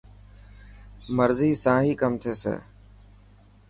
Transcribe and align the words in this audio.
مرضي 1.17 1.51
سان 1.63 1.79
هي 1.85 1.93
ڪم 2.01 2.13
ٿيسي. 2.21 2.55